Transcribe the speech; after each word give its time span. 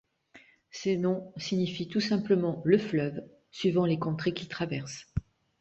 Ces 0.71 0.97
noms 0.97 1.31
signifient 1.37 1.87
tout 1.87 2.01
simplement 2.01 2.63
«le 2.65 2.79
fleuve», 2.79 3.21
suivant 3.51 3.85
les 3.85 3.99
contrées 3.99 4.33
qu’il 4.33 4.47
traverse. 4.47 5.13